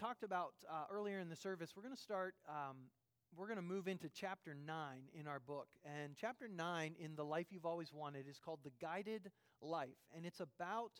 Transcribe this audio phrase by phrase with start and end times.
[0.00, 2.76] talked about uh, earlier in the service, we're going to start, um,
[3.36, 4.74] we're going to move into chapter 9
[5.12, 5.68] in our book.
[5.84, 9.98] And chapter 9 in The Life You've Always Wanted is called The Guided Life.
[10.16, 10.92] And it's about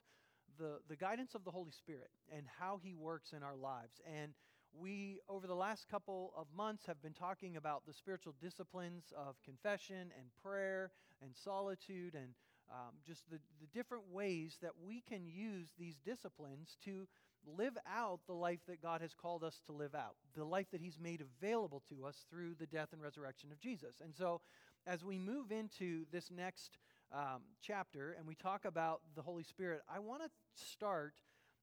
[0.59, 4.03] the, the guidance of the Holy Spirit and how He works in our lives.
[4.05, 4.35] And
[4.79, 9.37] we, over the last couple of months, have been talking about the spiritual disciplines of
[9.43, 10.91] confession and prayer
[11.23, 12.35] and solitude and
[12.71, 17.09] um, just the, the different ways that we can use these disciplines to
[17.47, 20.81] live out the life that God has called us to live out, the life that
[20.81, 23.97] He's made available to us through the death and resurrection of Jesus.
[24.03, 24.41] And so,
[24.87, 26.79] as we move into this next
[27.13, 31.15] um, chapter and we talk about the Holy Spirit, I want to start.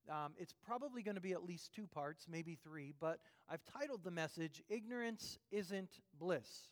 [0.09, 3.19] Um, it's probably going to be at least two parts, maybe three, but
[3.49, 6.69] I've titled the message, Ignorance Isn't Bliss.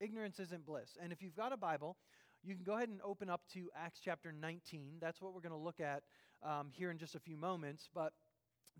[0.00, 0.96] Ignorance Isn't Bliss.
[1.02, 1.98] And if you've got a Bible,
[2.42, 4.98] you can go ahead and open up to Acts chapter 19.
[5.00, 6.02] That's what we're going to look at
[6.42, 7.88] um, here in just a few moments.
[7.94, 8.12] But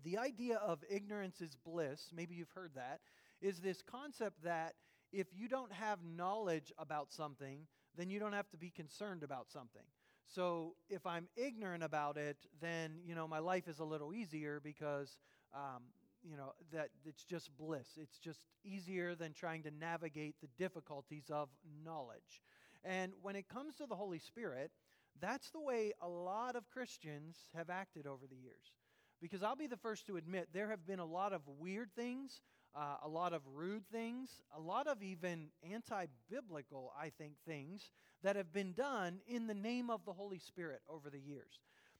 [0.03, 2.99] the idea of ignorance is bliss, maybe you've heard that,
[3.41, 4.73] is this concept that
[5.11, 9.49] if you don't have knowledge about something, then you don't have to be concerned about
[9.49, 9.83] something.
[10.27, 14.59] So if I'm ignorant about it, then you know my life is a little easier
[14.63, 15.17] because
[15.55, 15.83] um,
[16.23, 17.87] you know that it's just bliss.
[17.97, 21.49] It's just easier than trying to navigate the difficulties of
[21.83, 22.43] knowledge.
[22.83, 24.71] And when it comes to the Holy Spirit,
[25.19, 28.78] that's the way a lot of Christians have acted over the years.
[29.21, 32.41] Because I'll be the first to admit there have been a lot of weird things,
[32.75, 37.91] uh, a lot of rude things, a lot of even anti biblical, I think, things
[38.23, 41.59] that have been done in the name of the Holy Spirit over the years.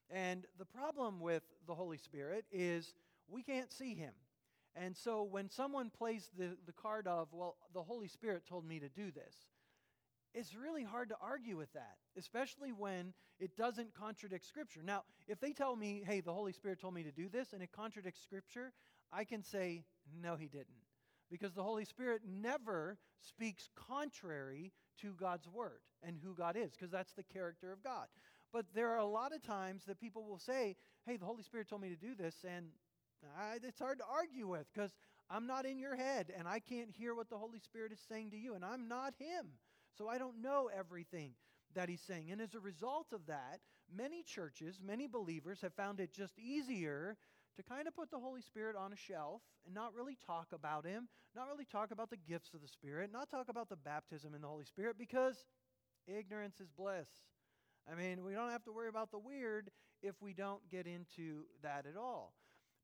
[0.10, 2.94] And the problem with the Holy Spirit is
[3.28, 4.14] we can't see him.
[4.76, 8.80] And so when someone plays the, the card of, well, the Holy Spirit told me
[8.80, 9.36] to do this,
[10.34, 14.82] it's really hard to argue with that, especially when it doesn't contradict Scripture.
[14.84, 17.62] Now, if they tell me, hey, the Holy Spirit told me to do this, and
[17.62, 18.74] it contradicts Scripture,
[19.12, 19.84] I can say,
[20.22, 20.68] no, he didn't.
[21.32, 26.92] Because the Holy Spirit never speaks contrary to God's Word and who God is, because
[26.92, 28.08] that's the character of God.
[28.52, 30.76] But there are a lot of times that people will say,
[31.06, 32.68] hey, the Holy Spirit told me to do this, and
[33.38, 34.92] I, it's hard to argue with because
[35.30, 38.32] I'm not in your head and I can't hear what the Holy Spirit is saying
[38.32, 39.48] to you, and I'm not Him.
[39.98, 41.32] So I don't know everything
[41.76, 42.32] that He's saying.
[42.32, 43.60] And as a result of that,
[43.94, 47.18] many churches, many believers have found it just easier
[47.58, 50.86] to kind of put the Holy Spirit on a shelf and not really talk about
[50.86, 54.34] Him, not really talk about the gifts of the Spirit, not talk about the baptism
[54.34, 55.46] in the Holy Spirit because
[56.08, 57.10] ignorance is bliss.
[57.92, 59.70] I mean, we don't have to worry about the weird
[60.02, 62.34] if we don't get into that at all.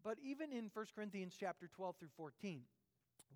[0.03, 2.61] But even in 1 Corinthians chapter 12 through 14,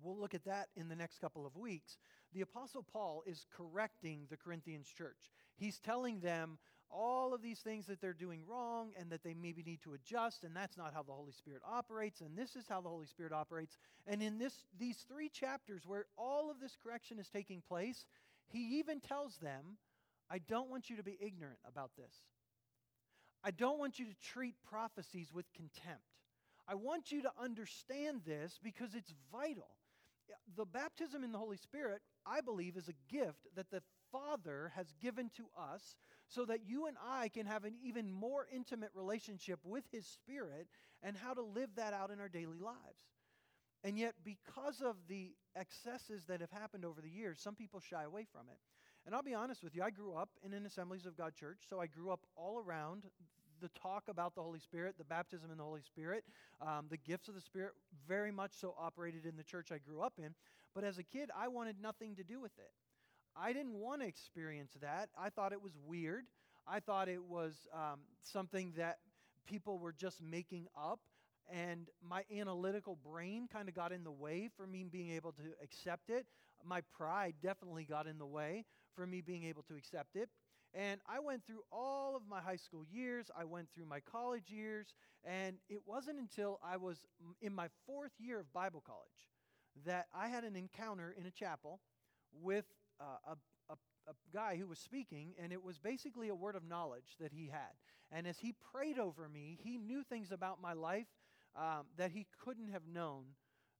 [0.02, 1.98] We'll look at that in the next couple of weeks.
[2.32, 5.30] The Apostle Paul is correcting the Corinthians church.
[5.56, 6.58] He's telling them
[6.90, 10.44] all of these things that they're doing wrong and that they maybe need to adjust,
[10.44, 13.32] and that's not how the Holy Spirit operates, and this is how the Holy Spirit
[13.32, 13.76] operates.
[14.06, 18.06] And in this, these three chapters where all of this correction is taking place,
[18.48, 19.76] he even tells them,
[20.30, 22.14] I don't want you to be ignorant about this.
[23.42, 26.02] I don't want you to treat prophecies with contempt.
[26.68, 29.68] I want you to understand this because it's vital.
[30.56, 33.82] The baptism in the Holy Spirit, I believe, is a gift that the
[34.12, 35.96] Father has given to us
[36.28, 40.68] so that you and I can have an even more intimate relationship with His Spirit
[41.02, 42.78] and how to live that out in our daily lives.
[43.82, 48.04] And yet, because of the excesses that have happened over the years, some people shy
[48.04, 48.58] away from it.
[49.06, 51.62] And I'll be honest with you, I grew up in an Assemblies of God church,
[51.68, 53.04] so I grew up all around
[53.60, 56.24] the talk about the Holy Spirit, the baptism in the Holy Spirit,
[56.60, 57.72] um, the gifts of the Spirit,
[58.08, 60.34] very much so operated in the church I grew up in.
[60.74, 62.70] But as a kid, I wanted nothing to do with it.
[63.36, 65.08] I didn't want to experience that.
[65.18, 66.24] I thought it was weird.
[66.66, 68.98] I thought it was um, something that
[69.46, 71.00] people were just making up.
[71.52, 75.42] And my analytical brain kind of got in the way for me being able to
[75.62, 76.26] accept it.
[76.64, 80.28] My pride definitely got in the way for me being able to accept it.
[80.74, 84.50] And I went through all of my high school years, I went through my college
[84.50, 84.94] years,
[85.24, 86.98] and it wasn't until I was
[87.40, 89.28] in my fourth year of Bible college
[89.84, 91.80] that I had an encounter in a chapel
[92.32, 92.66] with
[93.00, 93.76] uh, a, a,
[94.08, 97.48] a guy who was speaking, and it was basically a word of knowledge that he
[97.48, 97.74] had.
[98.12, 101.06] And as he prayed over me, he knew things about my life
[101.56, 103.24] um, that he couldn't have known.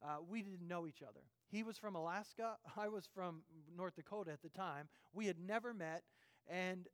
[0.02, 1.20] Uh, we didn't know each other.
[1.50, 2.56] He was from Alaska.
[2.76, 3.42] I was from
[3.76, 4.88] North Dakota at the time.
[5.12, 6.02] We had never met.
[6.50, 6.88] And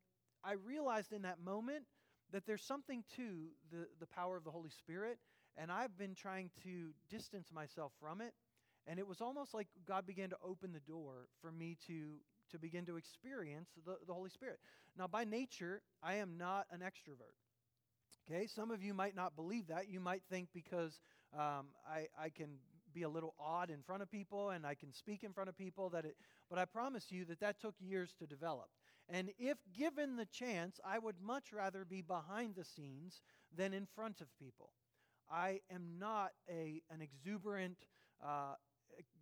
[0.44, 1.84] I realized in that moment
[2.32, 5.18] that there's something to the, the power of the Holy Spirit,
[5.56, 8.34] and I've been trying to distance myself from it.
[8.86, 12.18] And it was almost like God began to open the door for me to,
[12.52, 14.60] to begin to experience the, the Holy Spirit.
[14.96, 17.34] Now, by nature, I am not an extrovert.
[18.30, 19.88] Okay, some of you might not believe that.
[19.88, 21.00] You might think because
[21.34, 22.60] Um, I, I can
[22.94, 25.56] be a little odd in front of people and I can speak in front of
[25.56, 26.16] people that it,
[26.48, 28.68] but I promise you that that took years to develop.
[29.08, 33.22] And if given the chance, I would much rather be behind the scenes
[33.56, 34.70] than in front of people.
[35.30, 37.78] I am not a, an exuberant,
[38.24, 38.54] uh,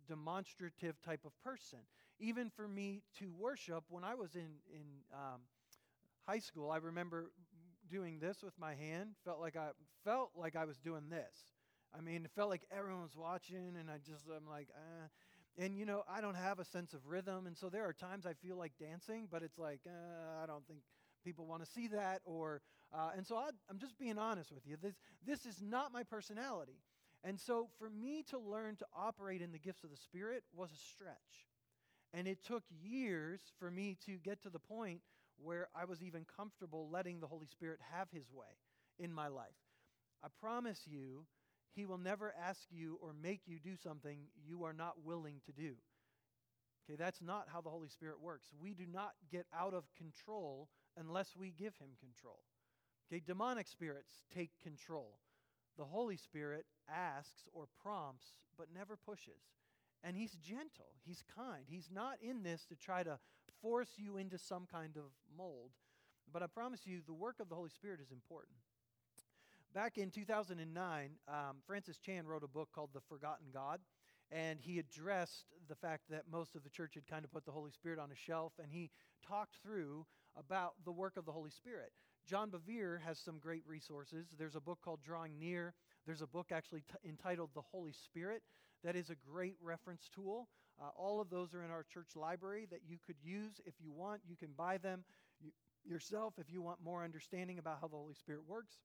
[0.07, 1.79] demonstrative type of person.
[2.19, 5.41] Even for me to worship, when I was in, in um,
[6.27, 7.31] high school, I remember
[7.89, 9.11] doing this with my hand.
[9.25, 9.69] Felt like I
[10.03, 11.51] felt like I was doing this.
[11.97, 15.07] I mean, it felt like everyone was watching, and I just I'm like, uh.
[15.57, 18.25] And you know, I don't have a sense of rhythm, and so there are times
[18.25, 20.79] I feel like dancing, but it's like uh, I don't think
[21.23, 22.61] people want to see that, or
[22.93, 24.77] uh, and so I, I'm just being honest with you.
[24.81, 26.81] This this is not my personality,
[27.23, 30.71] and so for me to learn to operate in the gifts of the Spirit was
[30.71, 31.47] a stretch,
[32.13, 35.01] and it took years for me to get to the point
[35.37, 38.47] where I was even comfortable letting the Holy Spirit have his way
[38.99, 39.55] in my life.
[40.23, 41.25] I promise you,
[41.75, 44.17] he will never ask you or make you do something
[44.47, 45.73] you are not willing to do.
[46.87, 48.47] Okay, that's not how the Holy Spirit works.
[48.59, 52.39] We do not get out of control unless we give him control.
[53.11, 55.19] Okay, demonic spirits take control.
[55.77, 58.27] The Holy Spirit asks or prompts,
[58.57, 59.41] but never pushes.
[60.03, 61.65] And he's gentle, he's kind.
[61.67, 63.17] He's not in this to try to
[63.61, 65.71] force you into some kind of mold.
[66.31, 68.57] But I promise you, the work of the Holy Spirit is important.
[69.75, 71.35] Back in 2009, um,
[71.67, 73.81] Francis Chan wrote a book called The Forgotten God,
[74.31, 77.51] and he addressed the fact that most of the church had kind of put the
[77.51, 78.89] Holy Spirit on a shelf, and he
[79.27, 80.05] talked through
[80.37, 81.91] about the work of the Holy Spirit.
[82.25, 84.27] John Bevere has some great resources.
[84.39, 85.73] There's a book called Drawing Near.
[86.05, 88.43] There's a book actually t- entitled The Holy Spirit
[88.85, 90.47] that is a great reference tool.
[90.81, 93.91] Uh, all of those are in our church library that you could use if you
[93.91, 94.21] want.
[94.25, 95.03] You can buy them
[95.41, 95.51] you,
[95.83, 98.77] yourself if you want more understanding about how the Holy Spirit works.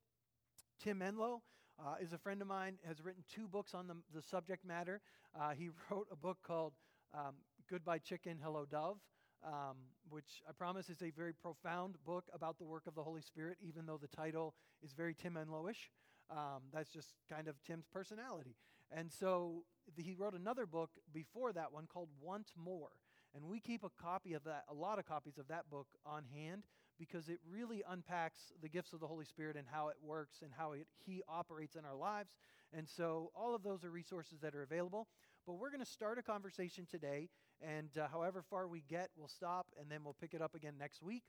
[0.82, 1.43] Tim Enlow
[1.79, 5.00] uh, is a friend of mine, has written two books on the, the subject matter.
[5.38, 6.73] Uh, he wrote a book called
[7.15, 7.35] um,
[7.69, 8.99] Goodbye Chicken, Hello Dove.
[9.43, 9.77] Um,
[10.11, 13.56] which I promise is a very profound book about the work of the Holy Spirit,
[13.67, 15.88] even though the title is very Tim Enlowish.
[16.31, 18.55] Um, that's just kind of Tim's personality.
[18.93, 19.65] And so
[19.97, 22.91] he wrote another book before that one called Want More.
[23.35, 26.25] And we keep a copy of that, a lot of copies of that book on
[26.35, 26.65] hand
[27.00, 30.50] because it really unpacks the gifts of the Holy Spirit and how it works and
[30.56, 32.31] how it, He operates in our lives.
[32.76, 35.08] And so all of those are resources that are available.
[35.47, 37.31] But we're going to start a conversation today,
[37.62, 40.75] and uh, however far we get, we'll stop and then we'll pick it up again
[40.79, 41.25] next week,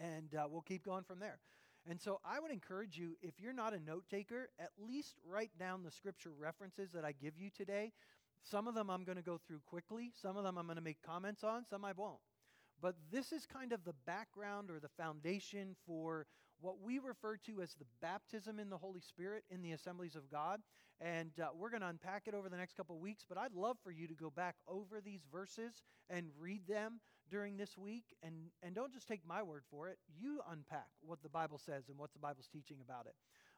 [0.00, 1.40] and uh, we'll keep going from there.
[1.88, 5.50] And so I would encourage you, if you're not a note taker, at least write
[5.58, 7.92] down the scripture references that I give you today.
[8.42, 10.82] Some of them I'm going to go through quickly, some of them I'm going to
[10.82, 12.18] make comments on, some I won't.
[12.80, 16.26] But this is kind of the background or the foundation for
[16.60, 20.30] what we refer to as the baptism in the Holy Spirit in the assemblies of
[20.30, 20.60] God.
[21.00, 23.76] And uh, we're going to unpack it over the next couple weeks, but I'd love
[23.84, 27.00] for you to go back over these verses and read them
[27.30, 28.04] during this week.
[28.22, 31.88] And, and don't just take my word for it, you unpack what the Bible says
[31.88, 33.14] and what the Bible's teaching about it.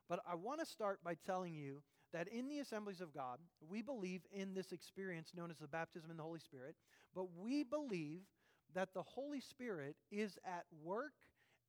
[0.09, 1.83] But I want to start by telling you
[2.13, 3.39] that in the assemblies of God,
[3.69, 6.75] we believe in this experience known as the baptism in the Holy Spirit,
[7.15, 8.23] but we believe
[8.75, 11.13] that the Holy Spirit is at work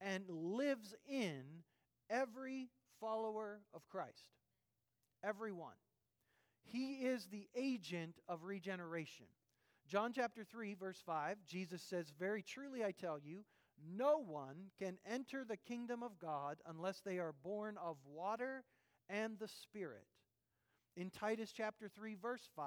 [0.02, 1.44] and lives in
[2.10, 2.70] every
[3.00, 4.28] follower of Christ.
[5.24, 5.76] Everyone.
[6.64, 9.26] He is the agent of regeneration.
[9.88, 13.44] John chapter 3, verse 5, Jesus says, Very truly I tell you,
[13.96, 18.64] no one can enter the kingdom of God unless they are born of water
[19.10, 20.06] and the Spirit.
[20.96, 22.66] In Titus chapter 3, verse 5,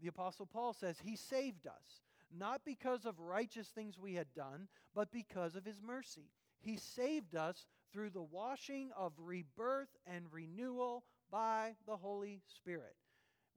[0.00, 2.02] the Apostle Paul says, He saved us,
[2.36, 6.30] not because of righteous things we had done, but because of His mercy.
[6.60, 12.96] He saved us through the washing of rebirth and renewal by the Holy Spirit.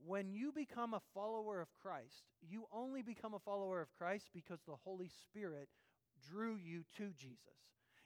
[0.06, 4.60] When you become a follower of Christ, you only become a follower of Christ because
[4.66, 5.70] the Holy Spirit
[6.30, 7.38] drew you to Jesus.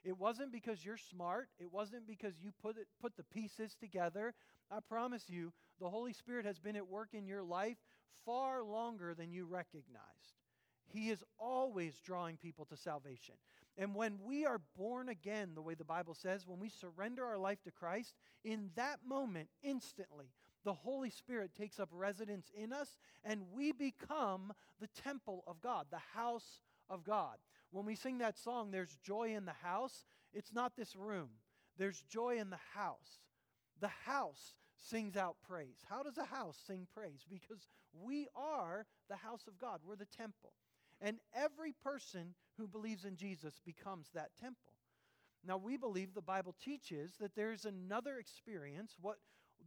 [0.03, 1.49] It wasn't because you're smart.
[1.59, 4.33] It wasn't because you put, it, put the pieces together.
[4.71, 7.77] I promise you, the Holy Spirit has been at work in your life
[8.25, 10.37] far longer than you recognized.
[10.93, 13.35] He is always drawing people to salvation.
[13.77, 17.37] And when we are born again, the way the Bible says, when we surrender our
[17.37, 20.31] life to Christ, in that moment, instantly,
[20.63, 24.51] the Holy Spirit takes up residence in us and we become
[24.81, 27.37] the temple of God, the house of God.
[27.71, 31.29] When we sing that song, There's Joy in the House, it's not this room.
[31.77, 33.21] There's joy in the house.
[33.79, 35.77] The house sings out praise.
[35.89, 37.25] How does a house sing praise?
[37.29, 40.53] Because we are the house of God, we're the temple.
[41.01, 44.73] And every person who believes in Jesus becomes that temple.
[45.45, 49.17] Now, we believe the Bible teaches that there's another experience, what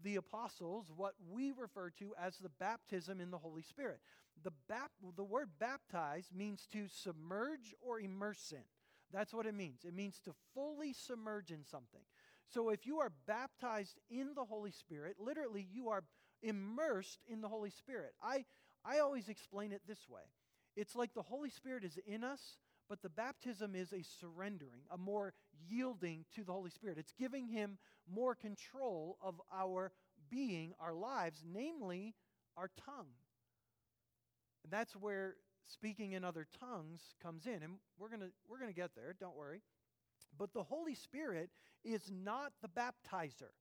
[0.02, 4.00] the apostles what we refer to as the baptism in the Holy Spirit.
[4.42, 8.64] The, bap- the word baptize means to submerge or immerse in.
[9.12, 9.84] That's what it means.
[9.84, 12.02] It means to fully submerge in something.
[12.48, 16.04] So if you are baptized in the Holy Spirit, literally you are
[16.42, 18.12] immersed in the Holy Spirit.
[18.22, 18.44] I,
[18.84, 20.22] I always explain it this way
[20.76, 22.40] it's like the Holy Spirit is in us,
[22.88, 25.32] but the baptism is a surrendering, a more
[25.68, 26.98] yielding to the Holy Spirit.
[26.98, 27.78] It's giving Him
[28.12, 29.92] more control of our
[30.30, 32.14] being, our lives, namely
[32.56, 33.12] our tongue.
[34.64, 35.36] And that's where
[35.66, 37.62] speaking in other tongues comes in.
[37.62, 39.62] And we're going we're going to get there, don't worry.
[40.36, 41.50] But the Holy Spirit
[41.84, 43.52] is not the baptizer.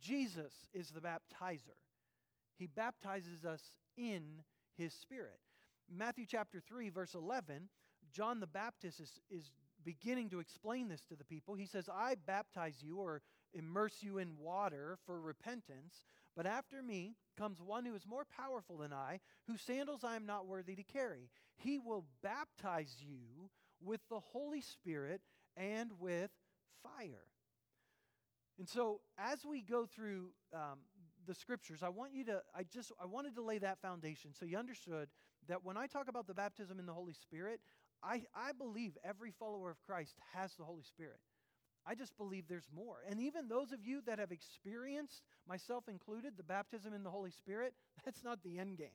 [0.00, 1.78] Jesus is the baptizer.
[2.58, 3.62] He baptizes us
[3.96, 4.42] in
[4.76, 5.40] his spirit.
[5.90, 7.68] Matthew chapter 3 verse 11,
[8.12, 9.50] John the Baptist is, is
[9.84, 11.54] beginning to explain this to the people.
[11.54, 13.22] He says, "I baptize you or
[13.54, 16.04] immerse you in water for repentance,
[16.36, 20.26] but after me comes one who is more powerful than I, whose sandals I am
[20.26, 21.30] not worthy to carry.
[21.56, 25.22] He will baptize you with the Holy Spirit
[25.56, 26.30] and with
[26.82, 27.26] fire.
[28.58, 30.80] And so, as we go through um,
[31.26, 34.44] the scriptures, I want you to, I just, I wanted to lay that foundation so
[34.44, 35.08] you understood
[35.48, 37.60] that when I talk about the baptism in the Holy Spirit,
[38.02, 41.20] I, I believe every follower of Christ has the Holy Spirit.
[41.86, 42.98] I just believe there's more.
[43.08, 47.30] And even those of you that have experienced, myself included, the baptism in the Holy
[47.30, 48.88] Spirit, that's not the end game.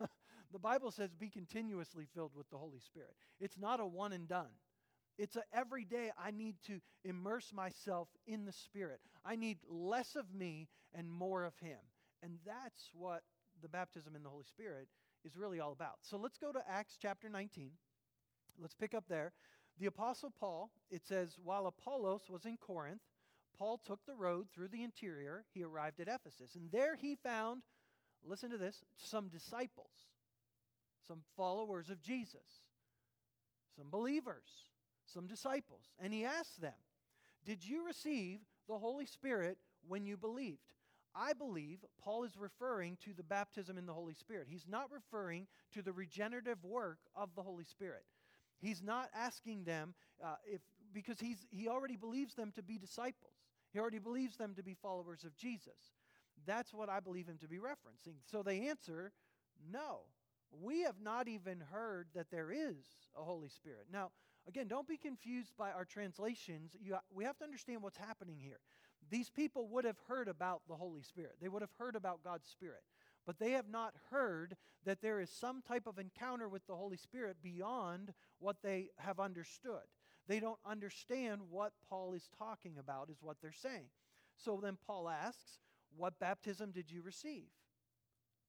[0.52, 3.14] the Bible says be continuously filled with the Holy Spirit.
[3.40, 4.50] It's not a one and done.
[5.18, 9.00] It's a every day I need to immerse myself in the Spirit.
[9.24, 11.78] I need less of me and more of Him.
[12.22, 13.22] And that's what
[13.60, 14.86] the baptism in the Holy Spirit
[15.28, 15.98] is really all about.
[16.02, 17.70] So let's go to Acts chapter 19.
[18.60, 19.32] Let's pick up there.
[19.78, 23.02] The Apostle Paul, it says, while Apollos was in Corinth,
[23.56, 25.44] Paul took the road through the interior.
[25.52, 26.54] He arrived at Ephesus.
[26.54, 27.62] And there he found,
[28.24, 29.92] listen to this, some disciples,
[31.06, 32.62] some followers of Jesus,
[33.76, 34.48] some believers,
[35.04, 35.82] some disciples.
[36.00, 36.72] And he asked them,
[37.44, 40.58] Did you receive the Holy Spirit when you believed?
[41.18, 44.46] I believe Paul is referring to the baptism in the Holy Spirit.
[44.48, 48.04] He's not referring to the regenerative work of the Holy Spirit.
[48.60, 49.94] He's not asking them
[50.24, 50.60] uh, if
[50.94, 53.32] because he's, he already believes them to be disciples.
[53.72, 55.92] He already believes them to be followers of Jesus.
[56.46, 58.16] That's what I believe him to be referencing.
[58.24, 59.12] So they answer,
[59.70, 60.00] No,
[60.50, 62.76] we have not even heard that there is
[63.18, 63.86] a Holy Spirit.
[63.92, 64.10] Now,
[64.46, 66.74] again, don't be confused by our translations.
[66.80, 68.60] You, we have to understand what's happening here.
[69.10, 72.48] These people would have heard about the Holy Spirit, they would have heard about God's
[72.48, 72.82] Spirit
[73.28, 76.96] but they have not heard that there is some type of encounter with the Holy
[76.96, 79.82] Spirit beyond what they have understood.
[80.26, 83.90] They don't understand what Paul is talking about, is what they're saying.
[84.34, 85.58] So then Paul asks,
[85.94, 87.48] What baptism did you receive?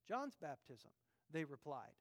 [0.08, 0.92] John's baptism,
[1.30, 1.98] they replied.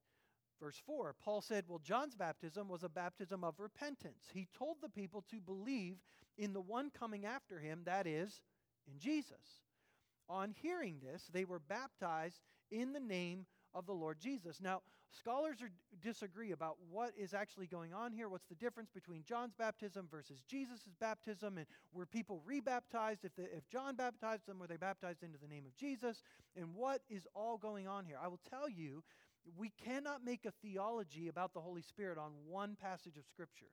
[0.60, 4.26] Verse 4, Paul said, Well, John's baptism was a baptism of repentance.
[4.32, 5.96] He told the people to believe
[6.38, 8.40] in the one coming after him, that is,
[8.86, 9.62] in Jesus.
[10.28, 12.40] On hearing this, they were baptized
[12.70, 14.60] in the name of the Lord Jesus.
[14.60, 15.70] Now, scholars are,
[16.02, 18.28] disagree about what is actually going on here.
[18.28, 21.58] What's the difference between John's baptism versus Jesus' baptism?
[21.58, 23.24] And were people rebaptized?
[23.24, 26.22] If, the, if John baptized them, were they baptized into the name of Jesus?
[26.56, 28.18] And what is all going on here?
[28.22, 29.02] I will tell you,
[29.56, 33.72] we cannot make a theology about the Holy Spirit on one passage of Scripture.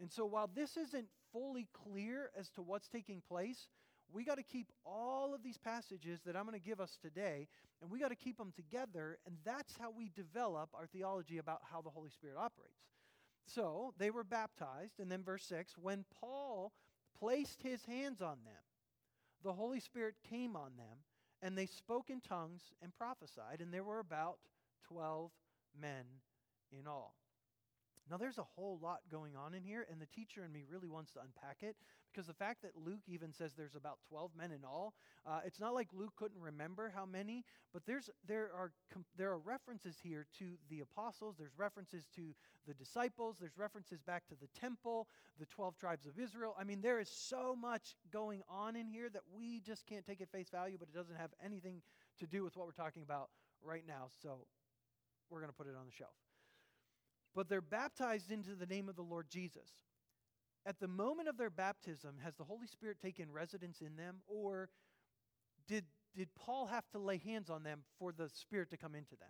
[0.00, 3.68] And so, while this isn't fully clear as to what's taking place,
[4.12, 7.48] we got to keep all of these passages that I'm going to give us today,
[7.80, 11.60] and we got to keep them together, and that's how we develop our theology about
[11.70, 12.84] how the Holy Spirit operates.
[13.46, 16.72] So they were baptized, and then verse 6 when Paul
[17.18, 18.62] placed his hands on them,
[19.42, 20.98] the Holy Spirit came on them,
[21.42, 24.38] and they spoke in tongues and prophesied, and there were about
[24.88, 25.30] 12
[25.80, 26.04] men
[26.76, 27.14] in all.
[28.08, 30.88] Now, there's a whole lot going on in here, and the teacher in me really
[30.88, 31.74] wants to unpack it
[32.12, 34.94] because the fact that Luke even says there's about 12 men in all,
[35.26, 38.70] uh, it's not like Luke couldn't remember how many, but there's, there, are,
[39.16, 42.32] there are references here to the apostles, there's references to
[42.68, 45.08] the disciples, there's references back to the temple,
[45.40, 46.54] the 12 tribes of Israel.
[46.58, 50.20] I mean, there is so much going on in here that we just can't take
[50.20, 51.82] at face value, but it doesn't have anything
[52.20, 53.30] to do with what we're talking about
[53.64, 54.46] right now, so
[55.28, 56.14] we're going to put it on the shelf
[57.36, 59.70] but they're baptized into the name of the Lord Jesus.
[60.66, 64.68] At the moment of their baptism, has the Holy Spirit taken residence in them, or
[65.68, 65.84] did,
[66.16, 69.28] did Paul have to lay hands on them for the Spirit to come into them?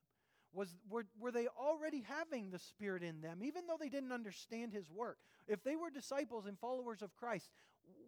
[0.55, 4.73] Was, were, were they already having the Spirit in them, even though they didn't understand
[4.73, 5.19] His work?
[5.47, 7.51] If they were disciples and followers of Christ,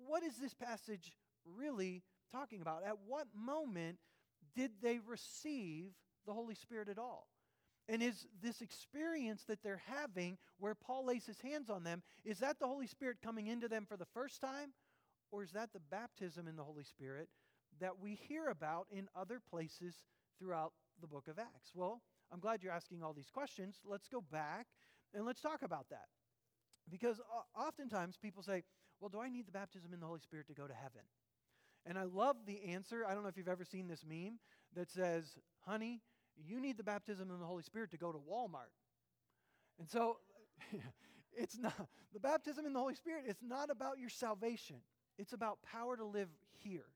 [0.06, 1.12] what is this passage
[1.56, 2.02] really
[2.32, 2.82] talking about.
[2.84, 3.98] At what moment
[4.54, 5.92] did they receive
[6.26, 7.28] the Holy Spirit at all?
[7.88, 12.38] And is this experience that they're having where Paul lays his hands on them, is
[12.40, 14.73] that the Holy Spirit coming into them for the first time?
[15.30, 17.28] Or is that the baptism in the Holy Spirit
[17.80, 19.95] that we hear about in other places
[20.38, 21.71] throughout the book of Acts?
[21.75, 22.02] Well,
[22.33, 23.76] I'm glad you're asking all these questions.
[23.85, 24.66] Let's go back
[25.14, 26.09] and let's talk about that.
[26.90, 27.21] Because
[27.59, 28.64] oftentimes people say,
[29.00, 31.02] well, do I need the baptism in the Holy Spirit to go to heaven?
[31.87, 33.07] And I love the answer.
[33.07, 34.38] I don't know if you've ever seen this meme
[34.75, 36.02] that says, honey,
[36.47, 38.73] you need the baptism in the Holy Spirit to go to Walmart.
[39.78, 40.18] And so
[41.33, 41.75] it's not
[42.12, 44.76] the baptism in the Holy Spirit, it's not about your salvation.
[45.18, 46.28] It's about power to live
[46.62, 46.87] here.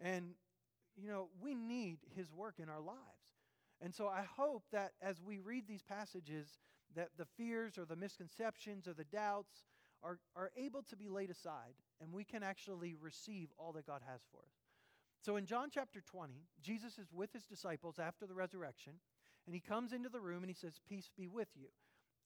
[0.00, 0.30] And
[0.96, 2.98] you know, we need his work in our lives.
[3.80, 6.58] And so I hope that as we read these passages
[6.94, 9.64] that the fears or the misconceptions or the doubts
[10.02, 14.00] are, are able to be laid aside and we can actually receive all that God
[14.06, 14.63] has for us.
[15.24, 18.92] So in John chapter 20, Jesus is with his disciples after the resurrection,
[19.46, 21.68] and he comes into the room and he says, Peace be with you.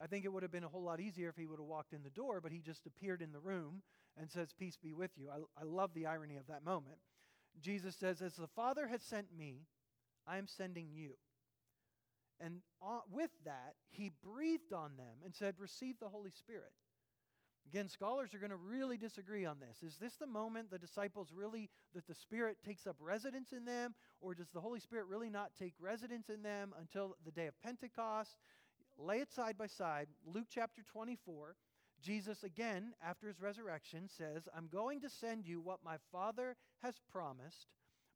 [0.01, 1.93] I think it would have been a whole lot easier if he would have walked
[1.93, 3.83] in the door, but he just appeared in the room
[4.19, 5.29] and says, Peace be with you.
[5.31, 6.99] I, I love the irony of that moment.
[7.61, 9.63] Jesus says, As the Father has sent me,
[10.27, 11.13] I am sending you.
[12.41, 16.73] And uh, with that, he breathed on them and said, Receive the Holy Spirit.
[17.71, 19.83] Again, scholars are going to really disagree on this.
[19.83, 23.95] Is this the moment the disciples really, that the Spirit takes up residence in them,
[24.23, 27.61] or does the Holy Spirit really not take residence in them until the day of
[27.63, 28.37] Pentecost?
[28.97, 30.07] Lay it side by side.
[30.25, 31.57] Luke chapter 24,
[32.03, 36.95] Jesus, again, after his resurrection, says, I'm going to send you what my Father has
[37.13, 37.67] promised,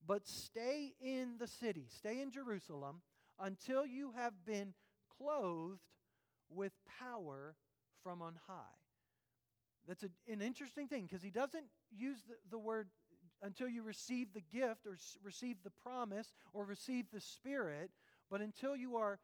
[0.06, 3.02] but stay in the city, stay in Jerusalem,
[3.38, 4.72] until you have been
[5.18, 5.82] clothed
[6.48, 7.54] with power
[8.02, 8.81] from on high.
[9.86, 12.88] That's a, an interesting thing because he doesn't use the, the word
[13.42, 17.90] until you receive the gift or receive the promise or receive the Spirit,
[18.30, 19.18] but until you are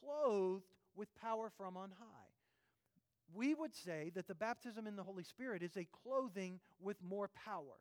[0.00, 0.64] clothed
[0.94, 2.32] with power from on high.
[3.34, 7.30] We would say that the baptism in the Holy Spirit is a clothing with more
[7.34, 7.80] power,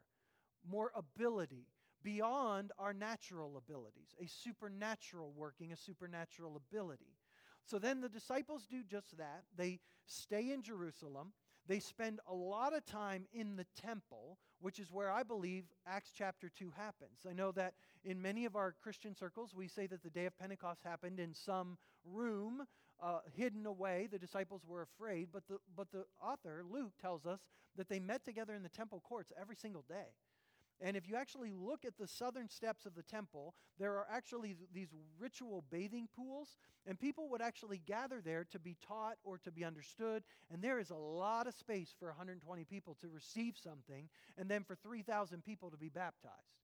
[0.66, 1.68] more ability,
[2.04, 7.18] beyond our natural abilities, a supernatural working, a supernatural ability.
[7.66, 9.44] So then the disciples do just that.
[9.56, 11.34] They stay in Jerusalem.
[11.72, 16.12] They spend a lot of time in the temple, which is where I believe Acts
[16.14, 17.22] chapter 2 happens.
[17.26, 20.38] I know that in many of our Christian circles, we say that the day of
[20.38, 22.64] Pentecost happened in some room
[23.02, 24.10] uh, hidden away.
[24.12, 27.40] The disciples were afraid, but the, but the author, Luke, tells us
[27.78, 30.08] that they met together in the temple courts every single day.
[30.84, 34.56] And if you actually look at the southern steps of the temple, there are actually
[34.74, 34.90] these
[35.20, 39.64] ritual bathing pools, and people would actually gather there to be taught or to be
[39.64, 40.24] understood.
[40.52, 44.64] And there is a lot of space for 120 people to receive something, and then
[44.64, 46.62] for 3,000 people to be baptized.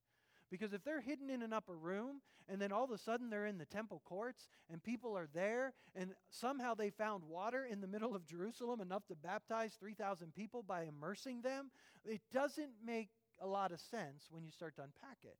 [0.50, 3.46] Because if they're hidden in an upper room and then all of a sudden they're
[3.46, 7.86] in the temple courts and people are there and somehow they found water in the
[7.86, 11.70] middle of Jerusalem enough to baptize 3,000 people by immersing them,
[12.04, 15.36] it doesn't make a lot of sense when you start to unpack it.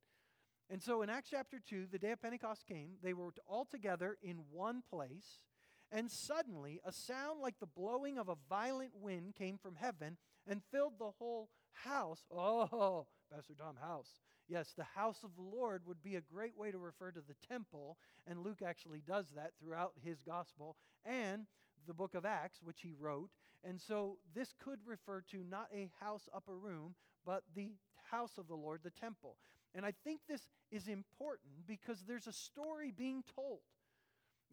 [0.69, 4.17] And so in Acts chapter 2, the day of Pentecost came, they were all together
[4.21, 5.43] in one place,
[5.91, 10.61] and suddenly a sound like the blowing of a violent wind came from heaven and
[10.71, 12.23] filled the whole house.
[12.31, 14.19] Oh, Pastor Tom, house.
[14.47, 17.35] Yes, the house of the Lord would be a great way to refer to the
[17.47, 21.45] temple, and Luke actually does that throughout his gospel and
[21.87, 23.29] the book of Acts, which he wrote.
[23.63, 27.73] And so this could refer to not a house upper room, but the
[28.11, 29.37] house of the Lord, the temple.
[29.75, 33.59] And I think this is important because there's a story being told.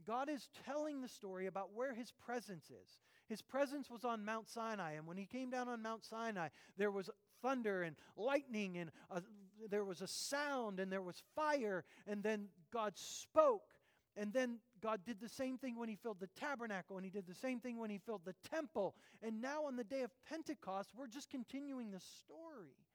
[0.07, 3.01] God is telling the story about where his presence is.
[3.29, 6.91] His presence was on Mount Sinai, and when he came down on Mount Sinai, there
[6.91, 7.11] was
[7.43, 9.23] thunder and lightning, and a,
[9.69, 13.63] there was a sound, and there was fire, and then God spoke.
[14.19, 17.27] And then God did the same thing when he filled the tabernacle, and he did
[17.27, 18.95] the same thing when he filled the temple.
[19.23, 22.86] And now on the day of Pentecost, we're just continuing the story.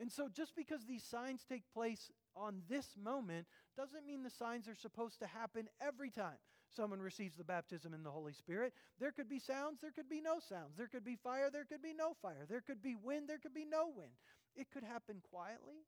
[0.00, 4.68] And so, just because these signs take place on this moment doesn't mean the signs
[4.68, 6.38] are supposed to happen every time
[6.74, 8.72] someone receives the baptism in the Holy Spirit.
[9.00, 10.76] There could be sounds, there could be no sounds.
[10.76, 12.46] There could be fire, there could be no fire.
[12.48, 14.12] There could be wind, there could be no wind.
[14.54, 15.86] It could happen quietly,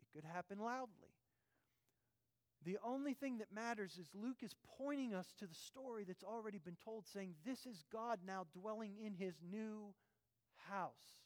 [0.00, 1.12] it could happen loudly.
[2.64, 6.58] The only thing that matters is Luke is pointing us to the story that's already
[6.58, 9.94] been told, saying, This is God now dwelling in his new
[10.68, 11.22] house.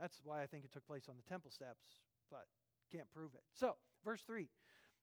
[0.00, 1.84] That's why I think it took place on the temple steps,
[2.30, 2.46] but
[2.92, 3.42] can't prove it.
[3.52, 4.48] So, verse 3.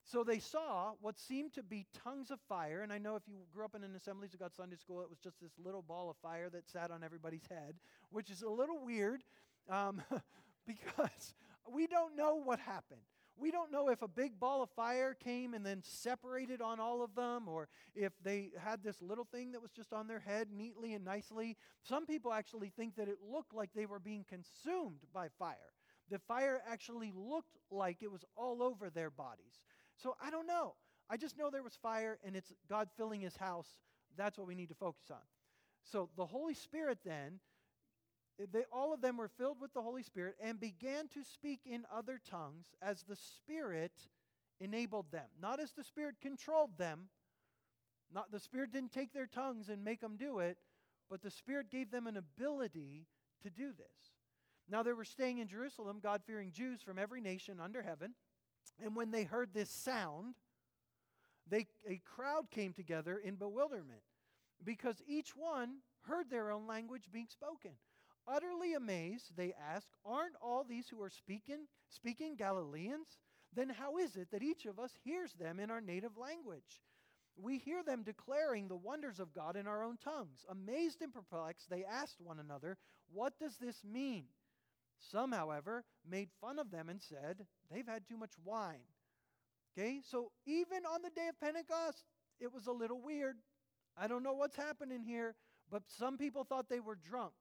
[0.04, 2.82] So they saw what seemed to be tongues of fire.
[2.82, 5.10] And I know if you grew up in an Assemblies of God Sunday school, it
[5.10, 7.76] was just this little ball of fire that sat on everybody's head,
[8.10, 9.24] which is a little weird
[9.70, 10.02] um,
[10.68, 11.36] because
[11.70, 13.02] We don't know what happened.
[13.38, 17.02] We don't know if a big ball of fire came and then separated on all
[17.02, 20.50] of them, or if they had this little thing that was just on their head
[20.52, 21.58] neatly and nicely.
[21.82, 25.74] Some people actually think that it looked like they were being consumed by fire.
[26.10, 29.62] The fire actually looked like it was all over their bodies.
[29.96, 30.76] So I don't know.
[31.10, 33.68] I just know there was fire and it's God filling his house.
[34.18, 35.24] That's what we need to focus on.
[35.84, 37.40] So the Holy Spirit then
[38.38, 41.86] they, all of them were filled with the Holy Spirit and began to speak in
[41.94, 43.92] other tongues as the Spirit
[44.60, 45.28] enabled them.
[45.40, 47.10] Not as the Spirit controlled them.
[48.14, 50.58] Not the Spirit didn't take their tongues and make them do it,
[51.10, 53.08] but the Spirit gave them an ability
[53.44, 54.12] to do this.
[54.70, 58.14] Now they were staying in Jerusalem, God fearing Jews from every nation under heaven.
[58.84, 60.36] And when they heard this sound,
[61.50, 64.02] they, a crowd came together in bewilderment
[64.64, 67.72] because each one heard their own language being spoken.
[68.28, 73.18] Utterly amazed, they ask, Aren't all these who are speaking, speaking Galileans?
[73.54, 76.82] Then how is it that each of us hears them in our native language?
[77.36, 80.46] We hear them declaring the wonders of God in our own tongues.
[80.50, 82.78] Amazed and perplexed, they asked one another,
[83.12, 84.26] What does this mean?
[85.00, 88.84] Some, however, made fun of them and said, They've had too much wine.
[89.78, 92.04] Okay, so even on the day of Pentecost,
[92.40, 93.38] it was a little weird.
[93.98, 95.36] I don't know what's happening here,
[95.70, 97.34] but some people thought they were drunk.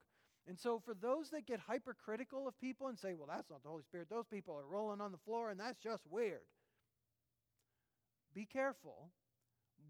[0.51, 3.69] And so, for those that get hypercritical of people and say, well, that's not the
[3.69, 6.41] Holy Spirit, those people are rolling on the floor and that's just weird.
[8.35, 9.11] Be careful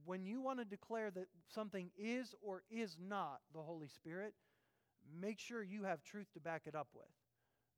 [0.04, 4.34] when you want to declare that something is or is not the Holy Spirit,
[5.18, 7.08] make sure you have truth to back it up with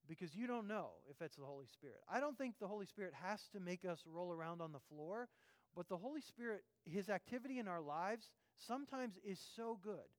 [0.09, 2.01] because you don't know if it's the Holy Spirit.
[2.12, 5.29] I don't think the Holy Spirit has to make us roll around on the floor,
[5.77, 10.11] but the Holy Spirit, his activity in our lives, sometimes is so good.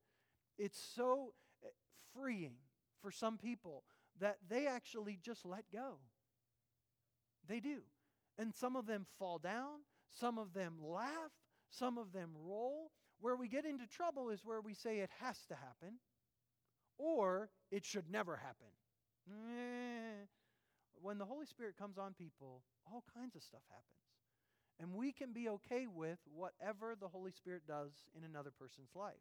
[0.58, 1.34] It's so
[2.20, 2.56] freeing
[3.02, 3.84] for some people
[4.20, 5.98] that they actually just let go.
[7.48, 7.80] They do.
[8.38, 11.32] And some of them fall down, some of them laugh,
[11.70, 12.92] some of them roll.
[13.20, 16.00] Where we get into trouble is where we say it has to happen
[16.98, 18.68] or it should never happen.
[19.30, 20.26] Eh.
[21.02, 23.88] When the Holy Spirit comes on people, all kinds of stuff happens.
[24.80, 29.14] And we can be okay with whatever the Holy Spirit does in another person's life.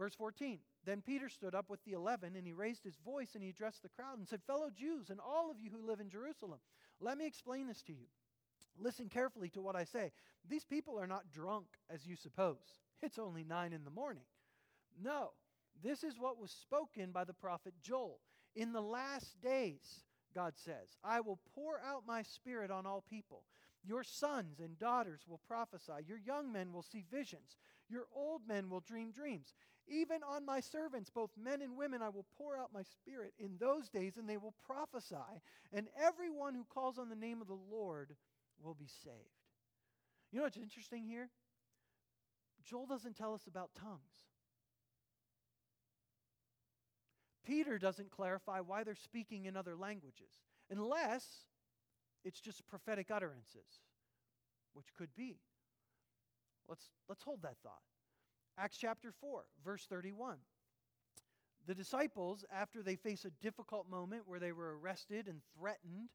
[0.00, 3.44] Verse 14 Then Peter stood up with the eleven, and he raised his voice and
[3.44, 6.08] he addressed the crowd and said, Fellow Jews, and all of you who live in
[6.08, 6.58] Jerusalem,
[7.00, 8.06] let me explain this to you.
[8.78, 10.10] Listen carefully to what I say.
[10.48, 12.80] These people are not drunk as you suppose.
[13.02, 14.22] It's only nine in the morning.
[15.02, 15.32] No,
[15.82, 18.20] this is what was spoken by the prophet Joel.
[18.56, 23.42] In the last days, God says, I will pour out my spirit on all people.
[23.84, 26.04] Your sons and daughters will prophesy.
[26.06, 27.56] Your young men will see visions.
[27.88, 29.54] Your old men will dream dreams.
[29.90, 33.56] Even on my servants, both men and women, I will pour out my spirit in
[33.58, 35.16] those days, and they will prophesy.
[35.72, 38.14] And everyone who calls on the name of the Lord
[38.62, 39.16] will be saved.
[40.30, 41.28] You know what's interesting here?
[42.64, 43.98] Joel doesn't tell us about tongues.
[47.44, 50.38] Peter doesn't clarify why they're speaking in other languages,
[50.70, 51.26] unless
[52.24, 53.80] it's just prophetic utterances,
[54.72, 55.40] which could be.
[56.68, 57.82] Let's, let's hold that thought.
[58.62, 60.36] Acts chapter 4, verse 31.
[61.66, 66.10] The disciples, after they face a difficult moment where they were arrested and threatened,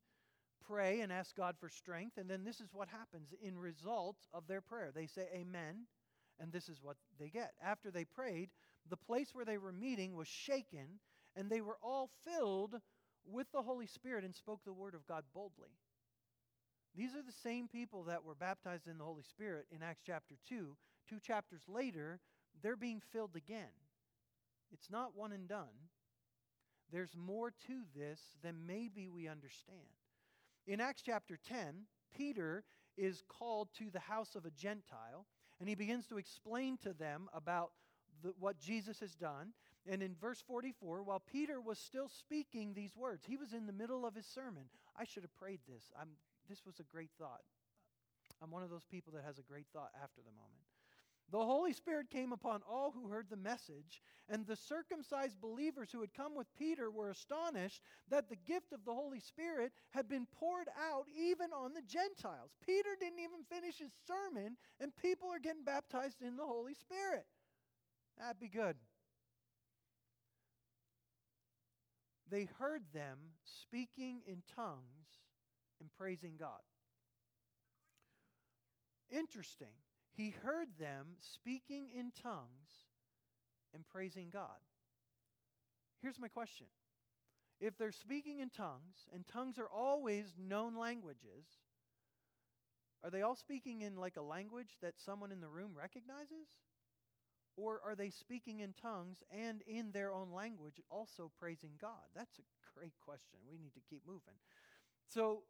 [0.67, 2.17] pray and ask God for strength.
[2.17, 4.91] And then this is what happens in result of their prayer.
[4.93, 5.87] They say, Amen.
[6.39, 7.53] And this is what they get.
[7.63, 8.49] After they prayed,
[8.89, 10.99] the place where they were meeting was shaken,
[11.35, 12.75] and they were all filled
[13.25, 15.79] with the Holy Spirit and spoke the word of God boldly.
[16.95, 20.35] These are the same people that were baptized in the Holy Spirit in Acts chapter
[20.47, 20.75] 2.
[21.09, 22.19] Two chapters later,
[22.61, 23.73] they're being filled again.
[24.71, 25.89] It's not one and done.
[26.91, 29.79] There's more to this than maybe we understand.
[30.67, 32.63] In Acts chapter 10, Peter
[32.97, 35.25] is called to the house of a Gentile,
[35.59, 37.71] and he begins to explain to them about
[38.23, 39.53] the, what Jesus has done.
[39.87, 43.73] And in verse 44, while Peter was still speaking these words, he was in the
[43.73, 44.63] middle of his sermon.
[44.97, 45.91] I should have prayed this.
[45.99, 46.09] I'm,
[46.49, 47.43] this was a great thought.
[48.41, 50.65] I'm one of those people that has a great thought after the moment.
[51.31, 56.01] The Holy Spirit came upon all who heard the message, and the circumcised believers who
[56.01, 60.27] had come with Peter were astonished that the gift of the Holy Spirit had been
[60.39, 62.51] poured out even on the Gentiles.
[62.63, 67.25] Peter didn't even finish his sermon, and people are getting baptized in the Holy Spirit.
[68.19, 68.75] That'd be good.
[72.29, 75.23] They heard them speaking in tongues
[75.79, 76.61] and praising God.
[79.11, 79.73] Interesting
[80.15, 82.85] he heard them speaking in tongues
[83.73, 84.61] and praising God.
[86.01, 86.67] Here's my question
[87.59, 91.45] if they're speaking in tongues, and tongues are always known languages,
[93.03, 96.47] are they all speaking in like a language that someone in the room recognizes?
[97.57, 102.03] Or are they speaking in tongues and in their own language also praising God?
[102.13, 103.39] That's a great question.
[103.49, 104.35] We need to keep moving.
[105.07, 105.43] So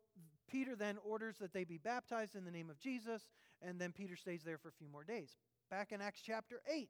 [0.47, 3.23] Peter then orders that they be baptized in the name of Jesus,
[3.61, 5.35] and then Peter stays there for a few more days.
[5.69, 6.89] Back in Acts chapter 8,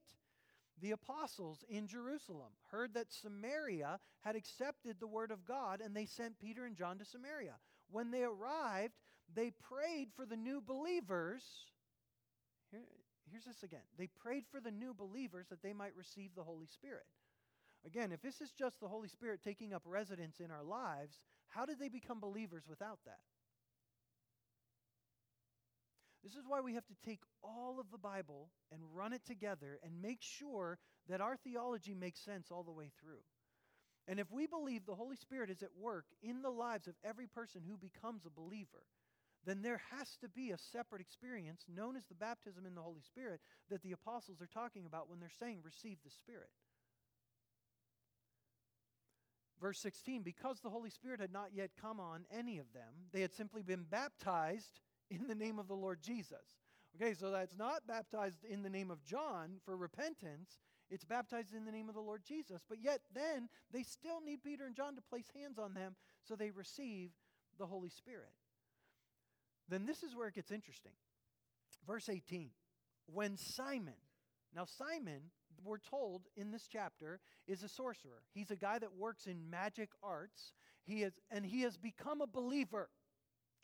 [0.81, 6.05] the apostles in Jerusalem heard that Samaria had accepted the word of God, and they
[6.05, 7.55] sent Peter and John to Samaria.
[7.89, 8.93] When they arrived,
[9.33, 11.43] they prayed for the new believers.
[12.71, 12.81] Here,
[13.31, 13.85] here's this again.
[13.97, 17.05] They prayed for the new believers that they might receive the Holy Spirit.
[17.85, 21.21] Again, if this is just the Holy Spirit taking up residence in our lives,
[21.55, 23.19] how did they become believers without that?
[26.23, 29.79] This is why we have to take all of the Bible and run it together
[29.83, 33.21] and make sure that our theology makes sense all the way through.
[34.07, 37.27] And if we believe the Holy Spirit is at work in the lives of every
[37.27, 38.83] person who becomes a believer,
[39.45, 43.01] then there has to be a separate experience known as the baptism in the Holy
[43.01, 43.39] Spirit
[43.69, 46.49] that the apostles are talking about when they're saying, receive the Spirit.
[49.61, 53.21] Verse 16, because the Holy Spirit had not yet come on any of them, they
[53.21, 56.59] had simply been baptized in the name of the Lord Jesus.
[56.95, 61.65] Okay, so that's not baptized in the name of John for repentance, it's baptized in
[61.65, 62.61] the name of the Lord Jesus.
[62.69, 66.35] But yet, then, they still need Peter and John to place hands on them so
[66.35, 67.09] they receive
[67.57, 68.31] the Holy Spirit.
[69.67, 70.91] Then this is where it gets interesting.
[71.87, 72.51] Verse 18
[73.07, 73.97] When Simon,
[74.55, 75.31] now Simon,
[75.65, 78.23] we're told in this chapter, is a sorcerer.
[78.33, 80.53] He's a guy that works in magic arts.
[80.85, 82.89] He is, and he has become a believer.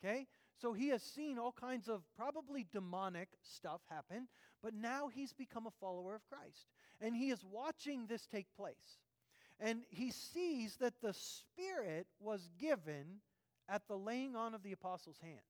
[0.04, 0.26] Okay?
[0.60, 4.28] So he has seen all kinds of probably demonic stuff happen,
[4.62, 6.66] but now he's become a follower of Christ.
[7.00, 8.98] And he is watching this take place.
[9.58, 13.20] And he sees that the Spirit was given
[13.68, 15.40] at the laying on of the apostles' hands.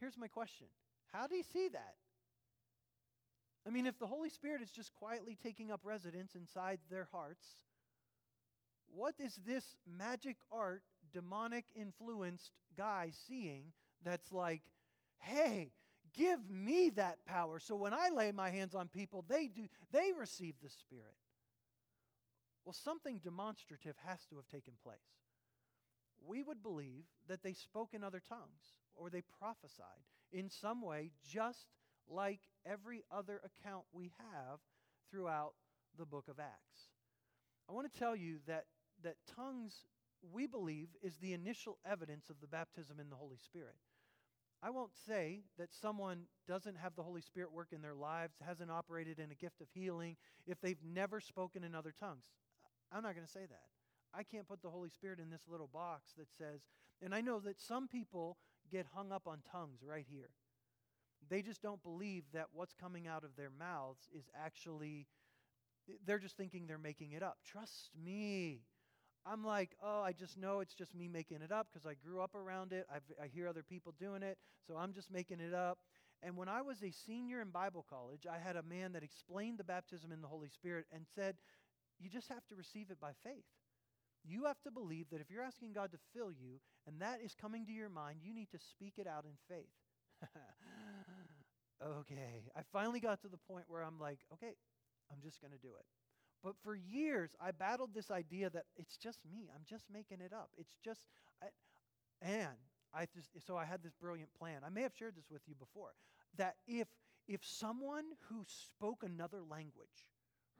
[0.00, 0.68] Here's my question
[1.12, 1.94] How do you see that?
[3.68, 7.44] I mean, if the Holy Spirit is just quietly taking up residence inside their hearts,
[8.90, 13.64] what is this magic art, demonic influenced guy seeing
[14.02, 14.62] that's like,
[15.18, 15.70] hey,
[16.16, 20.12] give me that power so when I lay my hands on people, they do they
[20.18, 21.16] receive the Spirit.
[22.64, 24.98] Well, something demonstrative has to have taken place.
[26.26, 31.10] We would believe that they spoke in other tongues or they prophesied in some way,
[31.30, 31.66] just
[32.10, 34.58] like every other account we have
[35.10, 35.52] throughout
[35.98, 36.88] the book of Acts.
[37.68, 38.64] I want to tell you that,
[39.02, 39.86] that tongues,
[40.32, 43.76] we believe, is the initial evidence of the baptism in the Holy Spirit.
[44.62, 48.70] I won't say that someone doesn't have the Holy Spirit work in their lives, hasn't
[48.70, 50.16] operated in a gift of healing,
[50.46, 52.24] if they've never spoken in other tongues.
[52.90, 53.68] I'm not going to say that.
[54.14, 56.62] I can't put the Holy Spirit in this little box that says,
[57.02, 58.38] and I know that some people
[58.72, 60.30] get hung up on tongues right here.
[61.28, 65.06] They just don't believe that what's coming out of their mouths is actually,
[66.06, 67.38] they're just thinking they're making it up.
[67.44, 68.62] Trust me.
[69.26, 72.22] I'm like, oh, I just know it's just me making it up because I grew
[72.22, 72.86] up around it.
[72.92, 75.78] I've, i hear other people doing it, so I'm just making it up.
[76.22, 79.58] And when I was a senior in Bible college, I had a man that explained
[79.58, 81.36] the baptism in the Holy Spirit and said,
[81.98, 83.44] you just have to receive it by faith.
[84.24, 87.34] You have to believe that if you're asking God to fill you and that is
[87.34, 89.66] coming to your mind, you need to speak it out in faith.
[91.84, 92.50] okay.
[92.56, 94.54] I finally got to the point where I'm like, okay,
[95.10, 95.86] I'm just going to do it.
[96.42, 99.50] But for years, I battled this idea that it's just me.
[99.54, 100.50] I'm just making it up.
[100.56, 101.08] It's just,
[101.42, 101.46] I,
[102.22, 102.56] and
[102.94, 104.60] I just, so I had this brilliant plan.
[104.64, 105.94] I may have shared this with you before.
[106.36, 106.86] That if,
[107.26, 110.06] if someone who spoke another language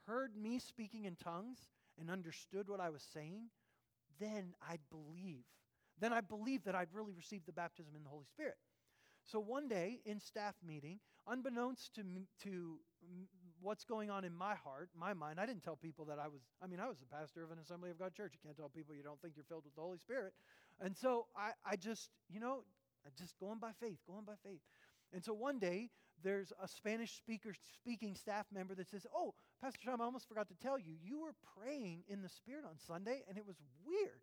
[0.07, 1.69] heard me speaking in tongues
[2.01, 3.51] and understood what I was saying,
[4.19, 5.45] then I'd believe.
[6.01, 8.57] Then I believe that I'd really received the baptism in the Holy Spirit.
[9.31, 12.03] So one day in staff meeting, unbeknownst to,
[12.45, 12.79] to
[13.61, 16.41] what's going on in my heart, my mind, I didn't tell people that I was,
[16.63, 18.33] I mean, I was the pastor of an Assembly of God church.
[18.33, 20.33] You can't tell people you don't think you're filled with the Holy Spirit.
[20.81, 22.65] And so I, I just, you know,
[23.19, 24.63] just going by faith, going by faith.
[25.13, 25.91] And so one day,
[26.25, 30.49] there's a Spanish speaker speaking staff member that says, Oh, Pastor Tom, I almost forgot
[30.49, 34.21] to tell you, you were praying in the Spirit on Sunday, and it was weird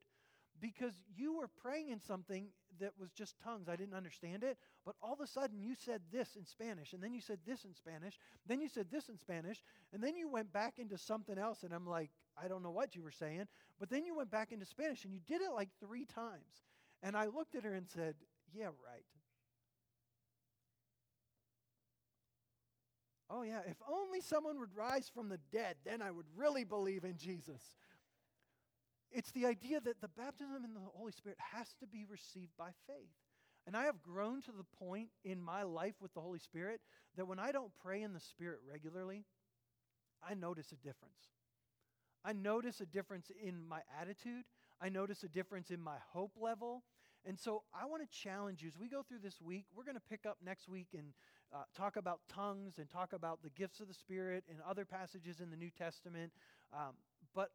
[0.60, 2.48] because you were praying in something
[2.79, 3.67] that was just tongues.
[3.69, 4.57] I didn't understand it.
[4.85, 7.65] But all of a sudden, you said this in Spanish, and then you said this
[7.65, 11.38] in Spanish, then you said this in Spanish, and then you went back into something
[11.38, 11.63] else.
[11.63, 12.11] And I'm like,
[12.41, 13.45] I don't know what you were saying.
[13.79, 16.63] But then you went back into Spanish, and you did it like three times.
[17.03, 18.15] And I looked at her and said,
[18.53, 19.05] Yeah, right.
[23.29, 27.03] Oh, yeah, if only someone would rise from the dead, then I would really believe
[27.03, 27.75] in Jesus
[29.15, 32.71] It's the idea that the baptism in the Holy Spirit has to be received by
[32.86, 33.15] faith.
[33.65, 36.82] And I have grown to the point in my life with the Holy Spirit
[37.15, 39.23] that when I don't pray in the Spirit regularly,
[40.21, 41.30] I notice a difference.
[42.25, 44.43] I notice a difference in my attitude.
[44.82, 46.84] I notice a difference in my hope level.
[47.25, 49.63] And so I want to challenge you as we go through this week.
[49.73, 51.13] We're going to pick up next week and
[51.54, 55.39] uh, talk about tongues and talk about the gifts of the Spirit and other passages
[55.39, 56.34] in the New Testament.
[56.73, 56.95] Um,
[57.34, 57.51] but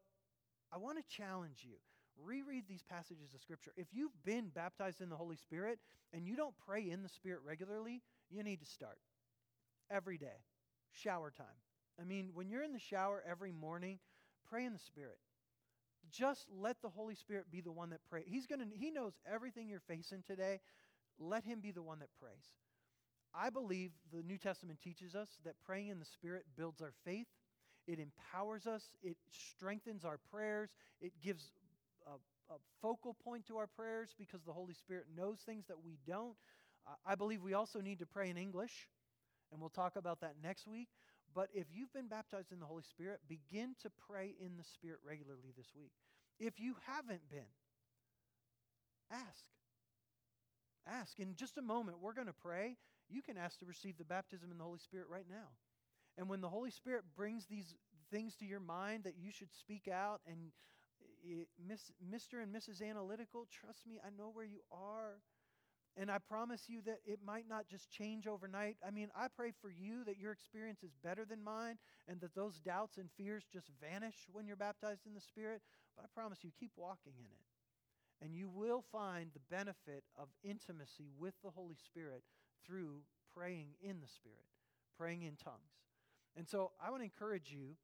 [0.72, 1.76] I want to challenge you.
[2.22, 3.72] Reread these passages of Scripture.
[3.76, 5.78] If you've been baptized in the Holy Spirit
[6.12, 8.98] and you don't pray in the Spirit regularly, you need to start
[9.90, 10.44] every day.
[10.92, 11.46] Shower time.
[12.00, 13.98] I mean, when you're in the shower every morning,
[14.48, 15.18] pray in the Spirit.
[16.10, 18.24] Just let the Holy Spirit be the one that prays.
[18.26, 20.60] He's to he knows everything you're facing today.
[21.18, 22.54] Let him be the one that prays.
[23.34, 27.28] I believe the New Testament teaches us that praying in the Spirit builds our faith.
[27.86, 28.88] It empowers us.
[29.02, 30.70] It strengthens our prayers.
[31.00, 31.50] It gives
[32.06, 35.98] a, a focal point to our prayers because the Holy Spirit knows things that we
[36.06, 36.36] don't.
[36.86, 38.88] Uh, I believe we also need to pray in English,
[39.50, 40.88] and we'll talk about that next week.
[41.34, 44.98] But if you've been baptized in the Holy Spirit, begin to pray in the Spirit
[45.06, 45.92] regularly this week.
[46.38, 47.52] If you haven't been,
[49.12, 49.44] ask.
[50.86, 51.20] Ask.
[51.20, 52.76] In just a moment, we're going to pray.
[53.08, 55.48] You can ask to receive the baptism in the Holy Spirit right now.
[56.20, 57.74] And when the Holy Spirit brings these
[58.12, 60.52] things to your mind that you should speak out, and
[61.24, 62.42] eh, it, Miss, Mr.
[62.42, 62.86] and Mrs.
[62.86, 65.22] Analytical, trust me, I know where you are.
[65.96, 68.76] And I promise you that it might not just change overnight.
[68.86, 72.34] I mean, I pray for you that your experience is better than mine and that
[72.34, 75.62] those doubts and fears just vanish when you're baptized in the Spirit.
[75.96, 78.24] But I promise you, keep walking in it.
[78.24, 82.22] And you will find the benefit of intimacy with the Holy Spirit
[82.66, 83.00] through
[83.34, 84.44] praying in the Spirit,
[84.98, 85.80] praying in tongues.
[86.36, 87.76] And so I want to encourage you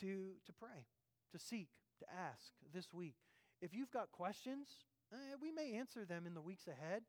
[0.00, 0.86] to, to pray,
[1.32, 3.16] to seek, to ask this week.
[3.60, 4.68] If you've got questions,
[5.12, 7.02] eh, we may answer them in the weeks ahead.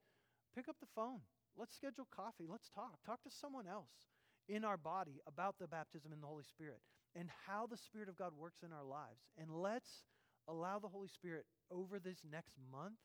[0.56, 1.22] Pick up the phone.
[1.58, 2.46] Let's schedule coffee.
[2.50, 2.98] Let's talk.
[3.06, 4.10] Talk to someone else
[4.48, 6.82] in our body about the baptism in the Holy Spirit
[7.16, 9.30] and how the Spirit of God works in our lives.
[9.38, 10.06] And let's
[10.48, 12.98] allow the Holy Spirit over this next month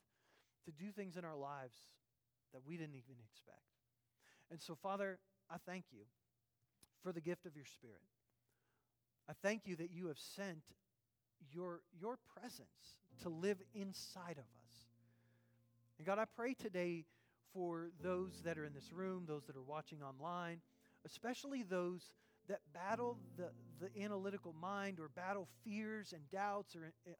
[0.64, 1.76] to do things in our lives
[2.52, 3.60] that we didn't even expect.
[4.50, 5.18] And so, Father,
[5.50, 6.04] I thank you
[7.04, 8.00] for the gift of your Spirit.
[9.28, 10.62] I thank you that you have sent
[11.52, 14.86] your, your presence to live inside of us.
[15.98, 17.04] And God, I pray today
[17.52, 20.60] for those that are in this room, those that are watching online,
[21.06, 22.10] especially those
[22.48, 27.12] that battle the, the analytical mind or battle fears and doubts or uh,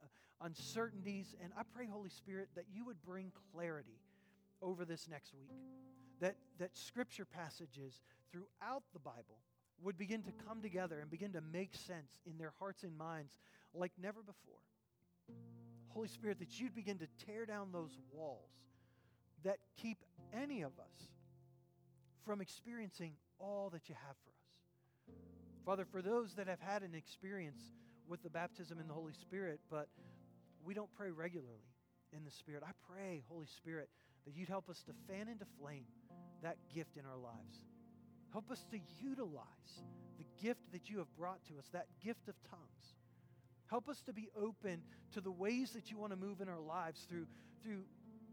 [0.43, 1.35] uncertainties.
[1.43, 4.01] And I pray, Holy Spirit, that you would bring clarity
[4.61, 5.51] over this next week.
[6.21, 9.39] That, that scripture passages throughout the Bible
[9.83, 13.39] would begin to come together and begin to make sense in their hearts and minds
[13.75, 14.61] like never before.
[15.89, 18.51] Holy Spirit, that you'd begin to tear down those walls
[19.45, 19.99] that keep
[20.33, 21.09] any of us
[22.25, 25.15] from experiencing all that you have for us.
[25.65, 27.61] Father, for those that have had an experience
[28.09, 29.89] with the baptism in the Holy Spirit, but
[30.65, 31.75] we don't pray regularly
[32.13, 33.89] in the Spirit, I pray, Holy Spirit,
[34.25, 35.85] that you'd help us to fan into flame
[36.43, 37.59] that gift in our lives.
[38.35, 39.81] Help us to utilize
[40.19, 42.97] the gift that you have brought to us, that gift of tongues.
[43.69, 46.59] Help us to be open to the ways that you want to move in our
[46.59, 47.29] lives through,
[47.63, 47.85] through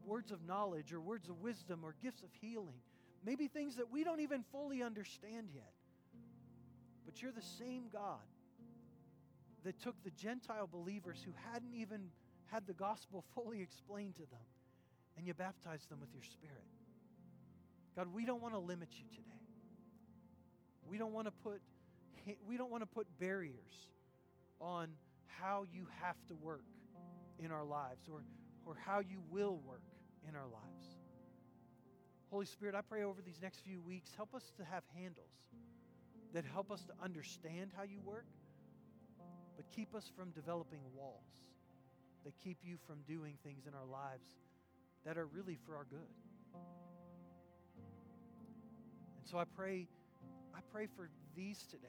[0.04, 2.82] words of knowledge or words of wisdom or gifts of healing.
[3.24, 5.72] Maybe things that we don't even fully understand yet.
[7.06, 8.26] But you're the same God
[9.64, 12.10] that took the Gentile believers who hadn't even
[12.48, 14.48] had the gospel fully explained to them
[15.16, 16.66] and you baptized them with your spirit.
[17.96, 19.41] God, we don't want to limit you today.
[20.88, 21.62] We don't want to put
[22.48, 23.90] we don't want to put barriers
[24.60, 24.90] on
[25.26, 26.66] how you have to work
[27.40, 28.24] in our lives or,
[28.66, 29.82] or how you will work
[30.30, 31.00] in our lives.
[32.30, 35.32] Holy Spirit, I pray over these next few weeks, help us to have handles
[36.34, 38.26] that help us to understand how you work,
[39.58, 41.26] but keep us from developing walls
[42.24, 44.30] that keep you from doing things in our lives
[45.06, 46.00] that are really for our good.
[49.18, 49.88] And so I pray,
[50.56, 51.88] I pray for these today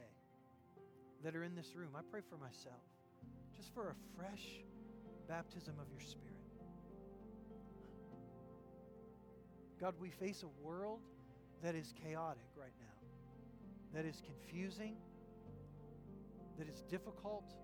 [1.25, 1.91] that are in this room.
[1.97, 2.83] I pray for myself,
[3.57, 4.63] just for a fresh
[5.29, 6.33] baptism of your Spirit.
[9.81, 11.01] God, we face a world
[11.63, 14.97] that is chaotic right now, that is confusing,
[16.59, 17.55] that is difficult,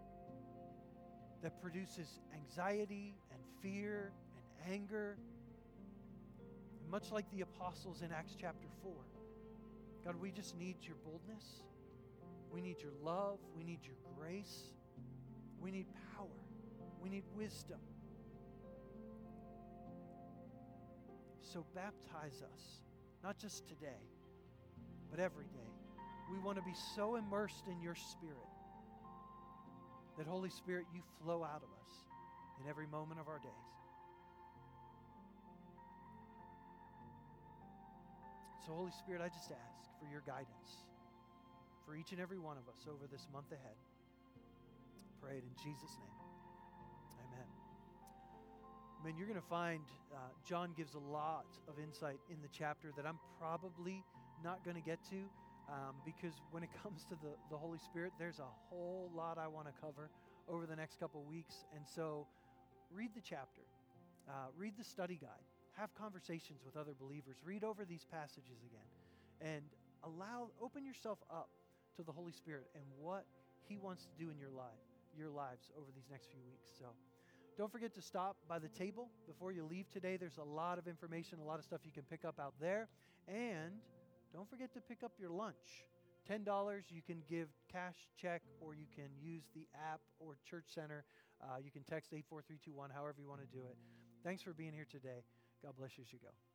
[1.43, 5.17] that produces anxiety and fear and anger.
[6.81, 8.93] And much like the apostles in Acts chapter 4,
[10.09, 11.45] God, we just need your boldness.
[12.51, 13.41] We need your love.
[13.55, 14.73] We need your grace.
[15.61, 15.85] We need
[16.17, 16.27] power.
[17.03, 17.79] We need wisdom.
[21.43, 22.81] So baptize us,
[23.23, 24.01] not just today,
[25.11, 25.73] but every day.
[26.33, 28.49] We want to be so immersed in your spirit
[30.17, 31.93] that, Holy Spirit, you flow out of us
[32.63, 33.51] in every moment of our days.
[38.69, 40.85] So, Holy Spirit, I just ask for your guidance
[41.87, 43.81] for each and every one of us over this month ahead.
[45.23, 46.19] Pray it in Jesus' name.
[47.25, 47.49] Amen.
[49.01, 49.81] I mean, you're going to find
[50.13, 54.05] uh, John gives a lot of insight in the chapter that I'm probably
[54.45, 55.25] not going to get to
[55.73, 59.49] um, because when it comes to the, the Holy Spirit, there's a whole lot I
[59.49, 60.11] want to cover
[60.47, 61.65] over the next couple weeks.
[61.75, 62.27] And so
[62.93, 63.65] read the chapter,
[64.29, 65.49] uh, read the study guide,
[65.79, 68.91] have conversations with other believers, read over these passages again,
[69.41, 69.63] and
[70.03, 71.49] allow, open yourself up
[71.97, 73.25] to the Holy Spirit and what
[73.69, 74.83] He wants to do in your life,
[75.17, 76.71] your lives over these next few weeks.
[76.79, 76.87] So
[77.57, 80.17] don't forget to stop by the table before you leave today.
[80.17, 82.89] There's a lot of information, a lot of stuff you can pick up out there.
[83.27, 83.79] And
[84.33, 85.87] don't forget to pick up your lunch.
[86.29, 86.45] $10
[86.91, 91.05] you can give cash check or you can use the app or church center
[91.41, 93.77] uh, you can text 84321 however you want to do it
[94.23, 95.25] thanks for being here today
[95.63, 96.48] god bless you as you go